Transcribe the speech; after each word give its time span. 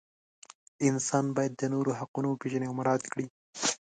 انسان 0.87 1.25
باید 1.35 1.53
د 1.57 1.63
نورو 1.73 1.91
حقونه 1.99 2.27
وپیژني 2.29 2.65
او 2.67 2.77
مراعات 2.79 3.03
کړي. 3.13 3.25